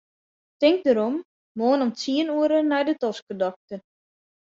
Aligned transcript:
Tink 0.59 0.79
derom, 0.87 1.15
moarn 1.59 1.83
om 1.85 1.93
tsien 1.97 2.33
oere 2.37 2.59
nei 2.63 2.83
de 2.89 2.93
toskedokter. 3.01 3.79